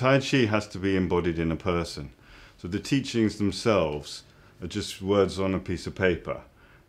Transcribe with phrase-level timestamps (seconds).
[0.00, 2.12] Tai Chi has to be embodied in a person.
[2.56, 4.22] So the teachings themselves
[4.62, 6.40] are just words on a piece of paper.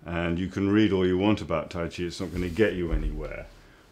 [0.06, 2.71] And you can read all you want about Tai Chi, it's not going to get
[2.71, 3.47] you anywhere.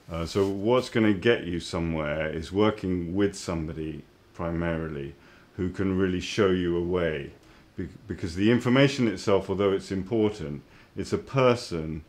[0.10, 5.16] Uh, so what's going to get you somewhere is working with somebody primarily
[5.58, 7.32] who can really show you a way.
[7.76, 10.62] Be- because the information itself, although it's important,
[10.96, 12.06] it's a person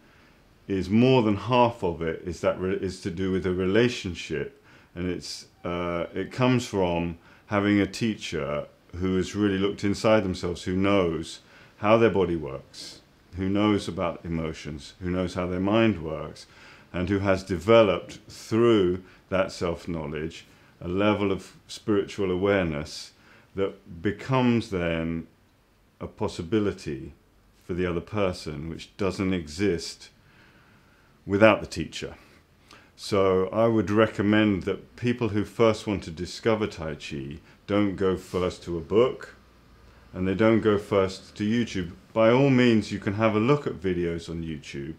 [0.69, 4.60] is more than half of it is that is to do with a relationship
[4.95, 8.67] and it's uh, it comes from having a teacher
[8.97, 11.41] who has really looked inside themselves who knows
[11.79, 13.01] how their body works
[13.37, 16.47] who knows about emotions who knows how their mind works
[16.93, 20.45] and who has developed through that self-knowledge
[20.81, 23.13] a level of spiritual awareness
[23.55, 25.27] that becomes then
[26.01, 27.13] a possibility
[27.67, 30.09] for the other person which doesn't exist
[31.27, 32.15] without the teacher.
[33.03, 38.19] So I would recommend that people who first want to discover Tai Chi don't go
[38.19, 39.37] first to a book
[40.13, 41.93] and they don't go first to YouTube.
[42.13, 44.97] By all means, you can have a look at videos on YouTube,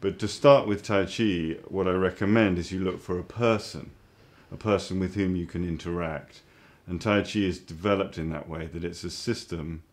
[0.00, 3.92] but to start with Tai Chi, what I recommend is you look for a person,
[4.50, 6.40] a person with whom you can interact.
[6.88, 9.84] And Tai Chi is developed in that way, that it's a system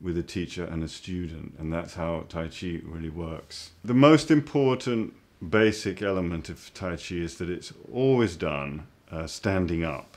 [0.00, 3.72] with a teacher and a student, and that's how Tai Chi really works.
[3.84, 9.84] The most important basic element of Tai Chi is that it's always done uh, standing
[9.84, 10.16] up,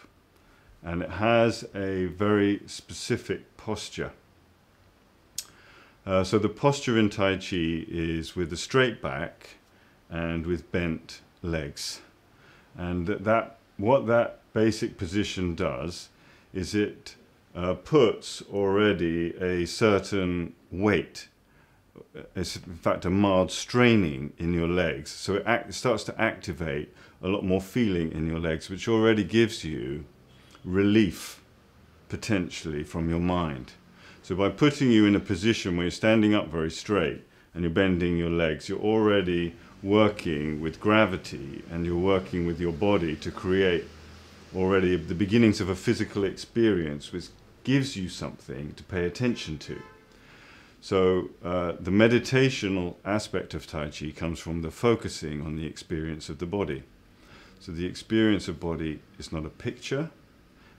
[0.84, 4.12] and it has a very specific posture.
[6.06, 9.58] Uh, so the posture in Tai Chi is with a straight back
[10.10, 12.02] and with bent legs,
[12.78, 16.10] and that, what that basic position does
[16.54, 17.16] is it
[17.56, 21.28] uh, puts already a certain weight,
[22.36, 25.12] it's in fact a mild straining in your legs.
[25.12, 29.24] So it, act, starts to activate a lot more feeling in your legs, which already
[29.24, 30.06] gives you
[30.64, 31.42] relief
[32.08, 33.74] potentially from your mind.
[34.22, 37.72] So by putting you in a position where you're standing up very straight and you're
[37.72, 43.32] bending your legs, you're already working with gravity and you're working with your body to
[43.32, 43.86] create
[44.56, 47.28] already the beginnings of a physical experience which
[47.64, 49.80] gives you something to pay attention to.
[50.82, 56.30] So uh, the meditational aspect of Tai Chi comes from the focusing on the experience
[56.30, 56.84] of the body.
[57.60, 60.10] So the experience of body is not a picture,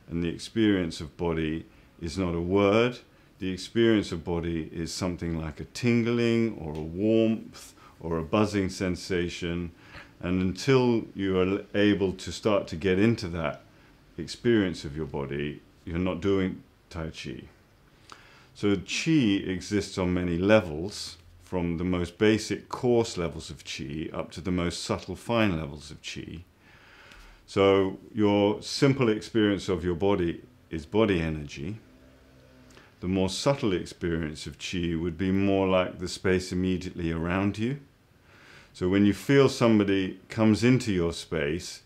[0.09, 1.67] and the experience of body
[2.01, 2.99] is not a word.
[3.39, 8.71] The experience of body is something like a tingling or a warmth or a buzzing
[8.71, 9.73] sensation.
[10.21, 13.63] And until you are able to start to get into that
[14.19, 17.45] experience of your body, you're not doing Tai Chi.
[18.61, 24.31] So Qi exists on many levels, from the most basic coarse levels of Qi up
[24.33, 26.43] to the most subtle fine levels of Qi.
[27.47, 31.79] So your simple experience of your body is body energy.
[33.01, 37.81] The more subtle experience of Qi would be more like the space immediately around you.
[38.75, 41.81] So when you feel somebody comes into your space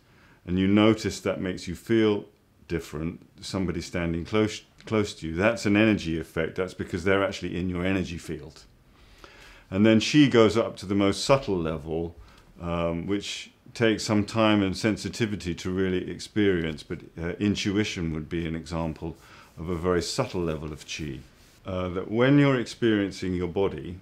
[0.44, 2.24] and you notice that makes you feel
[2.66, 5.34] different, somebody standing close close to you.
[5.34, 6.56] That's an energy effect.
[6.56, 8.64] That's because they're actually in your energy field.
[9.70, 12.14] And then Qi goes up to the most subtle level,
[12.60, 16.82] um, which takes some time and sensitivity to really experience.
[16.82, 19.16] But uh, intuition would be an example
[19.58, 21.20] of a very subtle level of Qi.
[21.66, 23.98] Uh, that when you're experiencing your body,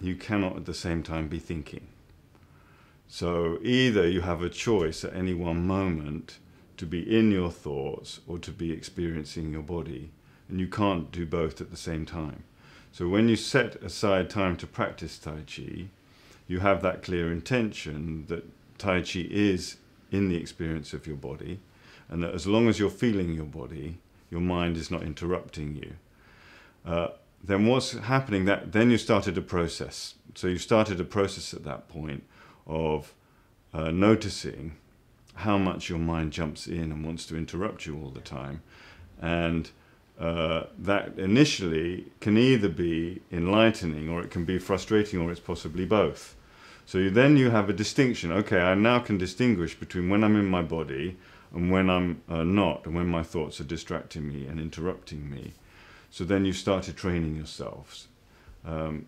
[0.00, 1.86] you cannot at the same time be thinking.
[3.08, 6.38] So either you have a choice at any one moment
[6.78, 10.10] to be in your thoughts or to be experiencing your body.
[10.48, 12.44] And you can't do both at the same time.
[12.92, 15.88] So when you set aside time to practice Tai Chi,
[16.46, 18.44] you have that clear intention that
[18.78, 19.76] Tai Chi is
[20.10, 21.60] in the experience of your body,
[22.08, 23.98] and that as long as you're feeling your body,
[24.30, 25.92] your mind is not interrupting you.
[26.90, 27.08] Uh,
[27.44, 28.46] then what's happening?
[28.46, 30.14] That then you started a process.
[30.34, 32.24] So you started a process at that point
[32.66, 33.12] of
[33.74, 34.76] uh, noticing
[35.38, 38.60] how much your mind jumps in and wants to interrupt you all the time.
[39.20, 39.70] And
[40.18, 45.84] uh, that initially can either be enlightening or it can be frustrating or it's possibly
[45.84, 46.34] both.
[46.86, 48.32] So you, then you have a distinction.
[48.32, 51.16] Okay, I now can distinguish between when I'm in my body
[51.54, 55.52] and when I'm uh, not, and when my thoughts are distracting me and interrupting me.
[56.10, 58.08] So then you started training yourselves.
[58.64, 59.06] Um,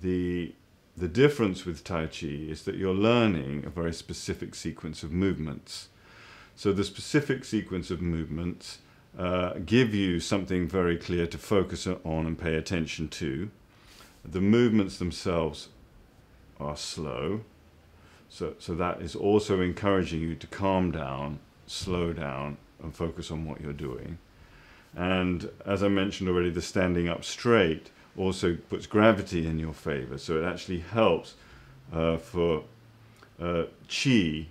[0.00, 0.54] the
[0.96, 5.88] the difference with Tai Chi is that you're learning a very specific sequence of movements.
[6.54, 8.78] So the specific sequence of movements
[9.18, 13.50] uh, give you something very clear to focus on and pay attention to.
[14.24, 15.68] The movements themselves
[16.58, 17.42] are slow,
[18.28, 23.46] so, so that is also encouraging you to calm down, slow down, and focus on
[23.46, 24.18] what you're doing.
[24.94, 30.18] And as I mentioned already, the standing up straight also puts gravity in your favor.
[30.18, 31.34] So it actually helps
[31.92, 32.64] uh, for
[33.40, 34.46] uh, chi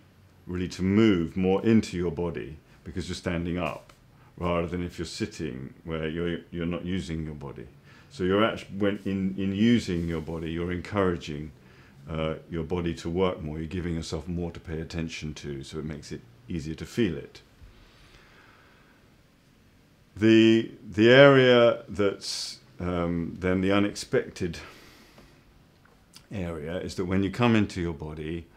[0.47, 3.93] really to move more into your body because you're standing up
[4.37, 7.67] rather than if you're sitting where you're, you're not using your body.
[8.11, 11.51] So you're actually, when in, in using your body, you're encouraging
[12.09, 13.57] uh, your body to work more.
[13.57, 17.17] You're giving yourself more to pay attention to, so it makes it easier to feel
[17.17, 17.41] it.
[20.15, 24.59] The, the area that's um, then the unexpected
[26.31, 28.47] area is that when you come into your body,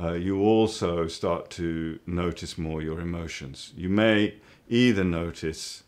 [0.00, 3.72] uh, you also start to notice more your emotions.
[3.76, 4.34] You may
[4.68, 5.84] either notice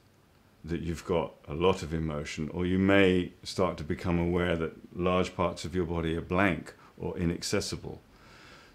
[0.64, 4.72] that you've got a lot of emotion, or you may start to become aware that
[4.96, 8.00] large parts of your body are blank or inaccessible.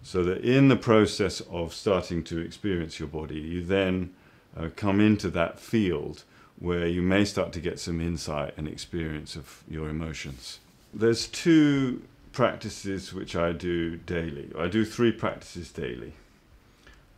[0.03, 4.13] So that in the process of starting to experience your body, you then
[4.57, 6.23] uh, come into that field
[6.61, 10.59] where you may start to get some insight and experience of your emotions.
[10.93, 12.03] There's two
[12.33, 14.51] practices which I do daily.
[14.57, 16.13] I do three practices daily.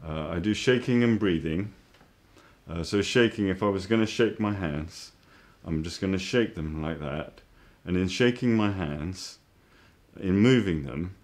[0.04, 1.74] Uh, I do shaking and breathing.
[2.70, 5.12] Uh, so shaking, if I was going to shake my hands,
[5.66, 7.42] I'm just going to shake them like that.
[7.86, 9.40] And in shaking my hands,
[10.18, 11.16] in moving them,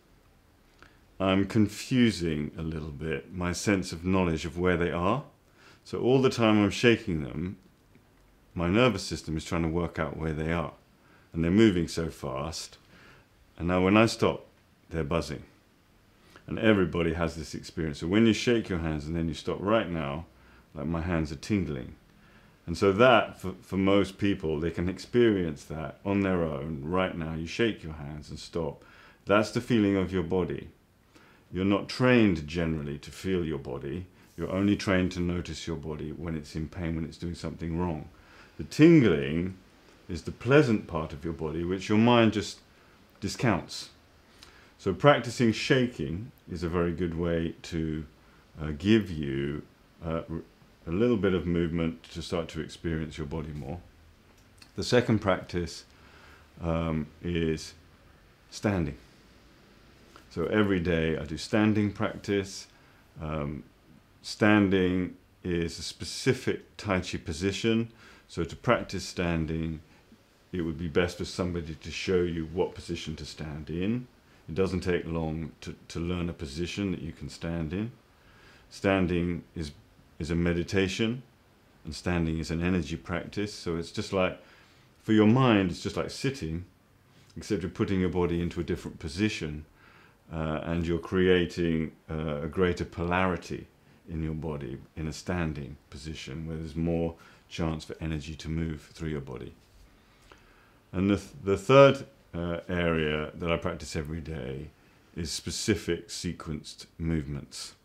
[1.22, 5.24] I'm confusing a little bit my sense of knowledge of where they are.
[5.86, 7.56] So all the time I'm shaking them,
[8.60, 10.74] my nervous system is trying to work out where they are.
[11.32, 12.78] And they're moving so fast.
[13.58, 14.46] And now when I stop,
[14.90, 15.44] they're buzzing.
[16.46, 18.00] And everybody has this experience.
[18.00, 20.26] So when you shake your hands and then you stop right now,
[20.76, 21.96] like my hands are tingling.
[22.68, 27.18] And so that, for, for most people, they can experience that on their own right
[27.18, 27.36] now.
[27.36, 28.84] You shake your hands and stop.
[29.26, 30.68] That's the feeling of your body.
[31.50, 34.08] You're not trained generally to feel your body.
[34.36, 37.80] You're only trained to notice your body when it's in pain, when it's doing something
[37.80, 38.10] wrong.
[38.60, 39.56] The tingling
[40.10, 42.60] is the pleasant part of your body, which your mind just
[43.22, 43.92] discounts.
[44.78, 48.06] So practicing shaking is a very good way to
[48.62, 49.62] uh, give you
[50.06, 50.24] uh,
[50.86, 53.80] a little bit of movement to start to experience your body more.
[54.76, 55.86] The second practice
[56.62, 57.76] um, is
[58.52, 58.98] standing.
[60.32, 62.68] So every day I do standing practice.
[63.22, 63.64] Um,
[64.22, 65.16] standing
[65.46, 67.90] is a specific Tai Chi position
[68.30, 69.82] so to practice standing,
[70.52, 74.08] it would be best for somebody to show you what position to stand in.
[74.48, 77.92] It doesn't take long to, to learn a position that you can stand in.
[78.70, 79.72] Standing is,
[80.20, 81.24] is a meditation
[81.84, 83.52] and standing is an energy practice.
[83.52, 84.40] So it's just like,
[85.02, 86.66] for your mind, it's just like sitting,
[87.36, 89.66] except you're putting your body into a different position
[90.32, 93.66] uh, and you're creating uh, a greater polarity
[94.10, 97.16] in your body in a standing position where there's more
[97.48, 99.54] chance for energy to move through your body.
[100.92, 104.70] And the, th the third uh, area that I practice every day
[105.16, 107.76] is specific sequenced movements.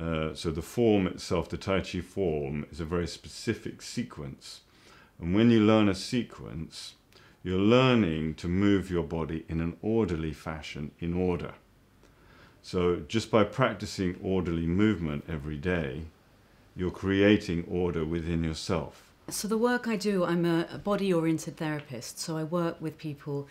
[0.00, 4.60] Uh, so the form itself, the Tai Chi form, is a very specific sequence.
[5.20, 6.94] And when you learn a sequence,
[7.42, 11.54] you're learning to move your body in an orderly fashion in order.
[12.62, 16.02] So just by practicing orderly movement every day,
[16.76, 19.10] you're creating order within yourself.
[19.28, 22.18] So, the work I do, I'm a, body oriented therapist.
[22.18, 23.48] So, I work with people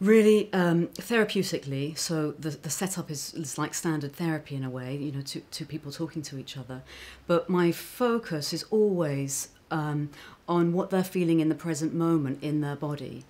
[0.00, 1.96] really um, therapeutically.
[1.98, 5.42] So, the, the setup is, is like standard therapy in a way, you know, two,
[5.50, 6.82] two people talking to each other.
[7.26, 10.10] But my focus is always um,
[10.48, 13.24] on what they're feeling in the present moment in their body.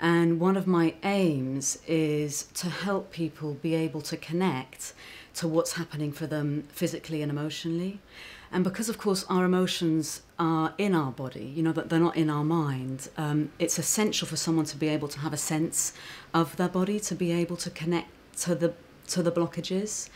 [0.00, 4.94] And one of my aims is to help people be able to connect
[5.34, 8.00] to what's happening for them physically and emotionally.
[8.50, 12.16] And because, of course, our emotions are in our body, you know, that they're not
[12.16, 15.92] in our mind, um, it's essential for someone to be able to have a sense
[16.32, 18.72] of their body, to be able to connect to the,
[19.08, 20.08] to the blockages.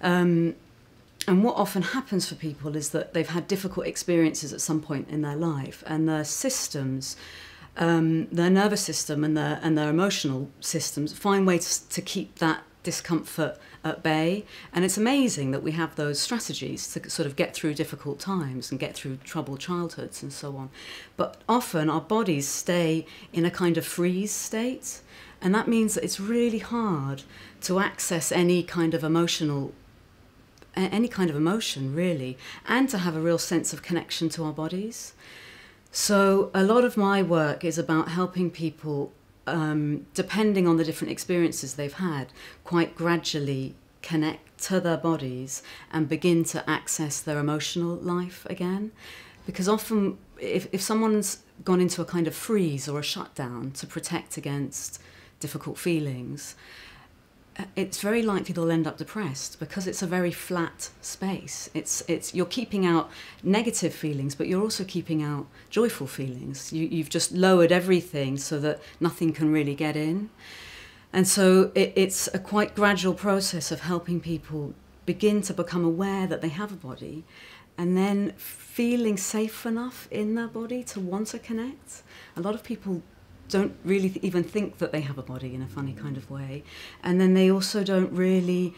[0.00, 0.54] Um,
[1.26, 5.08] and what often happens for people is that they've had difficult experiences at some point
[5.10, 7.16] in their life, and their systems,
[7.76, 12.62] um, their nervous system, and their and their emotional systems find ways to keep that
[12.82, 14.44] discomfort at bay.
[14.72, 18.70] And it's amazing that we have those strategies to sort of get through difficult times
[18.70, 20.70] and get through troubled childhoods and so on.
[21.16, 25.00] But often our bodies stay in a kind of freeze state.
[25.40, 27.22] And that means that it's really hard
[27.62, 29.72] to access any kind of emotional
[30.76, 34.52] any kind of emotion really and to have a real sense of connection to our
[34.52, 35.12] bodies
[35.90, 39.12] so a lot of my work is about helping people
[39.48, 42.28] um, depending on the different experiences they've had,
[42.64, 48.92] quite gradually connect to their bodies and begin to access their emotional life again.
[49.46, 53.86] Because often, if, if someone's gone into a kind of freeze or a shutdown to
[53.86, 55.00] protect against
[55.40, 56.54] difficult feelings,
[57.58, 61.68] Uh, it's very likely they'll end up depressed because it's a very flat space.
[61.74, 63.10] It's it's you're keeping out
[63.42, 66.72] negative feelings, but you're also keeping out joyful feelings.
[66.72, 70.30] You, you've just lowered everything so that nothing can really get in,
[71.12, 74.74] and so it, it's a quite gradual process of helping people
[75.04, 77.24] begin to become aware that they have a body,
[77.76, 82.02] and then feeling safe enough in their body to want to connect.
[82.36, 83.02] A lot of people
[83.48, 86.30] don't really th- even think that they have a body in a funny kind of
[86.30, 86.62] way.
[87.02, 88.74] And then they also don't really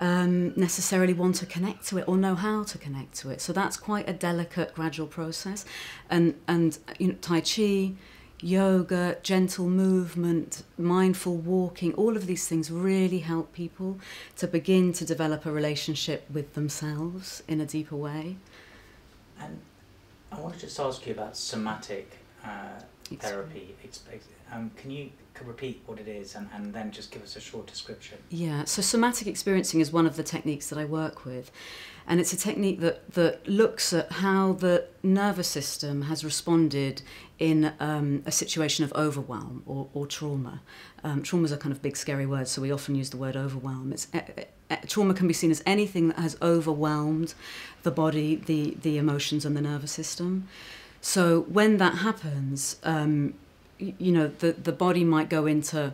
[0.00, 3.40] um, necessarily want to connect to it or know how to connect to it.
[3.40, 5.64] So that's quite a delicate, gradual process.
[6.10, 7.92] And, and you know, Tai Chi,
[8.40, 13.98] yoga, gentle movement, mindful walking, all of these things really help people
[14.36, 18.36] to begin to develop a relationship with themselves in a deeper way.
[19.40, 19.60] And
[20.30, 22.80] I want to just ask you about somatic uh,
[23.20, 23.74] Therapy.
[23.82, 24.24] Therapy.
[24.52, 25.10] Um, can you
[25.44, 28.18] repeat what it is and, and then just give us a short description?
[28.28, 31.50] Yeah, so somatic experiencing is one of the techniques that I work with.
[32.06, 37.00] And it's a technique that, that looks at how the nervous system has responded
[37.38, 40.60] in um, a situation of overwhelm or, or trauma.
[41.02, 43.36] Um, trauma is a kind of big, scary word, so we often use the word
[43.36, 43.92] overwhelm.
[43.92, 47.34] It's, eh, eh, eh, trauma can be seen as anything that has overwhelmed
[47.82, 50.46] the body, the, the emotions, and the nervous system.
[51.04, 53.34] So when that happens, um,
[53.78, 55.92] you, know, the, the body might go into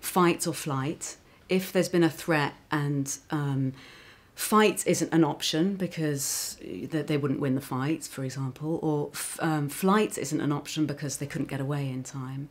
[0.00, 1.18] fight or flight.
[1.50, 3.74] If there's been a threat and um,
[4.34, 10.16] fight isn't an option because they wouldn't win the fight, for example, or um, flight
[10.16, 12.48] isn't an option because they couldn't get away in time.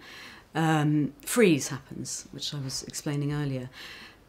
[0.53, 3.67] Um, freeze happens, which I was explaining earlier.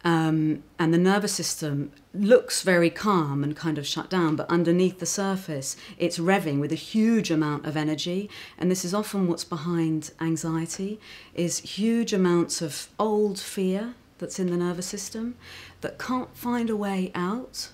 [0.03, 4.99] Um, and the nervous system looks very calm and kind of shut down, but underneath
[4.99, 8.31] the surface, it's revving with a huge amount of energy.
[8.57, 10.99] And this is often what's behind anxiety:
[11.35, 15.37] is huge amounts of old fear that's in the nervous system
[15.83, 17.71] that can't find a way out.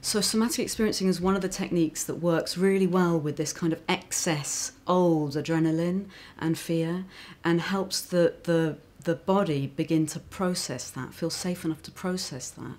[0.00, 3.72] So somatic experiencing is one of the techniques that works really well with this kind
[3.72, 6.06] of excess old adrenaline
[6.38, 7.04] and fear,
[7.42, 12.50] and helps the the the body begin to process that, feel safe enough to process
[12.50, 12.76] that.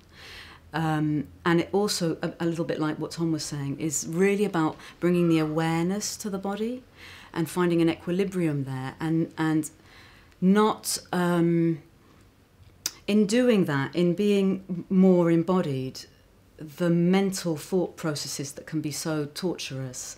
[0.74, 4.44] Um, and it also, a, a, little bit like what Tom was saying, is really
[4.44, 6.84] about bringing the awareness to the body
[7.34, 9.70] and finding an equilibrium there and, and
[10.42, 11.82] not, um,
[13.08, 16.02] in doing that, in being more embodied,
[16.58, 20.18] the mental thought processes that can be so torturous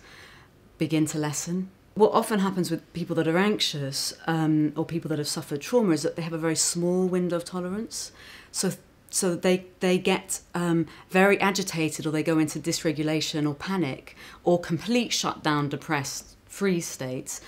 [0.78, 5.18] begin to lessen what often happens with people that are anxious um, or people that
[5.18, 8.12] have suffered trauma is that they have a very small window of tolerance.
[8.52, 8.72] So
[9.10, 14.60] so they they get um, very agitated or they go into dysregulation or panic or
[14.60, 17.40] complete shutdown, depressed, freeze states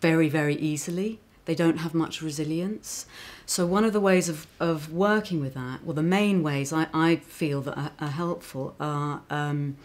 [0.00, 1.18] very very easily.
[1.46, 3.06] They don't have much resilience.
[3.44, 6.88] So one of the ways of, of working with that, well, the main ways I,
[6.92, 9.76] I feel that are, are helpful are um,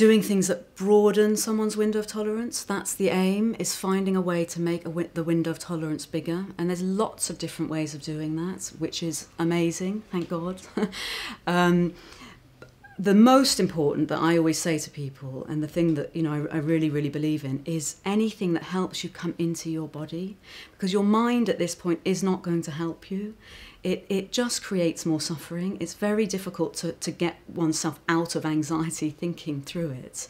[0.00, 2.62] doing things that broaden someone's window of tolerance.
[2.62, 6.46] That's the aim, is finding a way to make the window of tolerance bigger.
[6.56, 10.62] And there's lots of different ways of doing that, which is amazing, thank God.
[11.46, 11.92] um,
[12.98, 16.48] the most important that I always say to people, and the thing that you know
[16.50, 20.38] I, I, really, really believe in, is anything that helps you come into your body,
[20.72, 23.34] because your mind at this point is not going to help you
[23.82, 25.76] it, it just creates more suffering.
[25.80, 30.28] It's very difficult to, to get oneself out of anxiety thinking through it.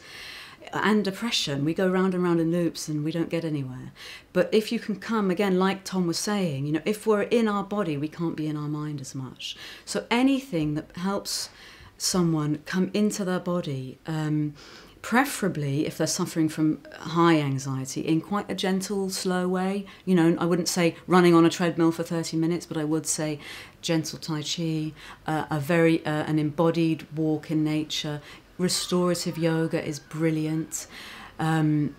[0.73, 3.91] And depression, we go round and round in loops and we don't get anywhere.
[4.31, 7.47] But if you can come, again, like Tom was saying, you know, if we're in
[7.47, 9.57] our body, we can't be in our mind as much.
[9.85, 11.49] So anything that helps
[11.97, 14.53] someone come into their body, um,
[15.01, 19.85] preferably if they're suffering from high anxiety in quite a gentle slow way.
[20.05, 23.05] You know i wouldn't say running on a treadmill for 30 minutes but i would
[23.05, 23.39] say
[23.81, 24.93] gentle tai chi
[25.27, 28.21] uh, a very uh, an embodied walk in nature.
[28.57, 30.87] Restorative yoga is brilliant.
[31.39, 31.95] Um,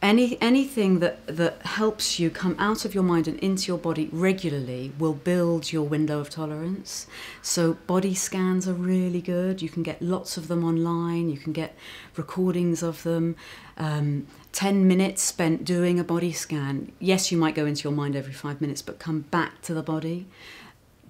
[0.00, 4.08] any anything that that helps you come out of your mind and into your body
[4.12, 7.06] regularly will build your window of tolerance.
[7.42, 9.60] So body scans are really good.
[9.60, 11.30] You can get lots of them online.
[11.30, 11.76] You can get
[12.16, 13.34] recordings of them.
[13.76, 16.92] Um, 10 minutes spent doing a body scan.
[17.00, 19.82] Yes you might go into your mind every five minutes but come back to the
[19.82, 20.26] body.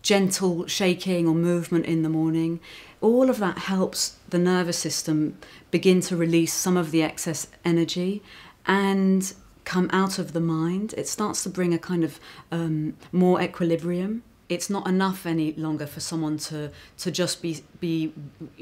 [0.00, 2.60] Gentle shaking or movement in the morning.
[3.00, 5.36] All of that helps the nervous system
[5.70, 8.22] begin to release some of the excess energy
[8.68, 9.34] and
[9.64, 10.94] come out of the mind.
[10.96, 12.20] It starts to bring a kind of
[12.52, 18.12] um, more equilibrium it's not enough any longer for someone to to just be be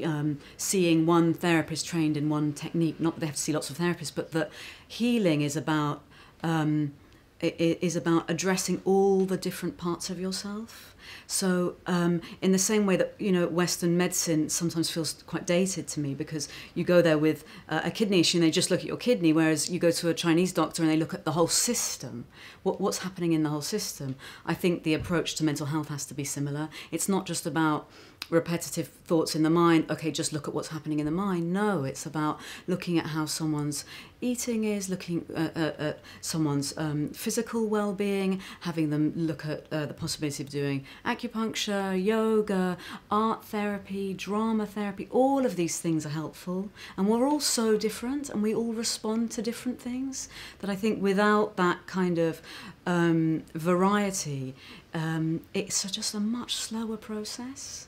[0.03, 2.99] um, seeing one therapist trained in one technique.
[2.99, 4.49] Not that they have to see lots of therapists, but that
[4.87, 6.01] healing is about
[6.43, 6.93] um,
[7.41, 10.95] is about addressing all the different parts of yourself.
[11.25, 15.87] So, um, in the same way that you know, Western medicine sometimes feels quite dated
[15.89, 18.81] to me because you go there with uh, a kidney issue and they just look
[18.81, 21.31] at your kidney, whereas you go to a Chinese doctor and they look at the
[21.31, 22.25] whole system.
[22.63, 24.15] What, what's happening in the whole system?
[24.45, 26.69] I think the approach to mental health has to be similar.
[26.91, 27.89] It's not just about
[28.29, 31.53] repetitive thoughts in the mind, okay, just look at what's happening in the mind.
[31.53, 33.85] No, it's about looking at how someone's
[34.19, 39.65] eating is, looking at, at, at someone's um, physical well being, having them look at
[39.71, 42.77] uh, the possibility of doing acupuncture, yoga,
[43.09, 45.07] art therapy, drama therapy.
[45.11, 46.69] All of these things are helpful.
[46.95, 51.01] And we're all so different and we all respond to different things that I think
[51.01, 52.41] without that kind of
[52.85, 54.55] um, variety,
[54.93, 57.87] um, it's just a much slower process.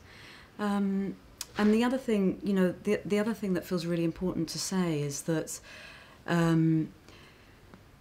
[0.57, 1.15] Um,
[1.57, 4.59] and the other thing, you know, the, the other thing that feels really important to
[4.59, 5.59] say is that,
[6.27, 6.89] um,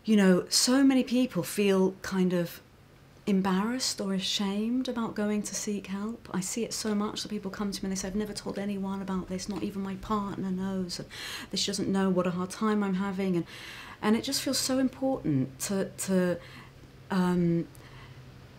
[0.04, 2.60] you know, so many people feel kind of
[3.28, 6.28] embarrassed or ashamed about going to seek help.
[6.32, 8.32] I see it so much that people come to me and they say, I've never
[8.32, 10.98] told anyone about this, not even my partner knows.
[10.98, 11.08] And
[11.50, 13.36] this doesn't know what a hard time I'm having.
[13.36, 13.46] And,
[14.00, 16.38] and it just feels so important to, to
[17.10, 17.66] um,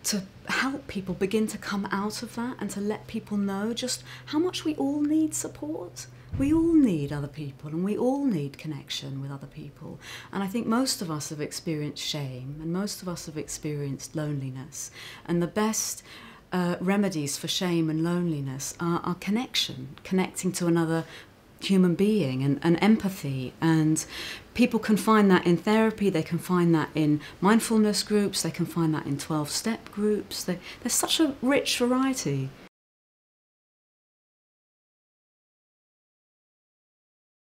[0.02, 4.04] to help people begin to come out of that and to let people know just
[4.28, 6.08] how much we all need support.
[6.38, 10.00] We all need other people and we all need connection with other people.
[10.32, 14.16] And I think most of us have experienced shame and most of us have experienced
[14.16, 14.92] loneliness.
[15.26, 16.04] And the best
[16.52, 21.06] uh, remedies for shame and loneliness are, are connection, connecting to another
[21.62, 23.54] human being and, and empathy.
[23.62, 24.06] And
[24.54, 28.66] people can find that in therapy, they can find that in mindfulness groups, they can
[28.66, 30.44] find that in 12 step groups.
[30.44, 32.50] They, there's such a rich variety.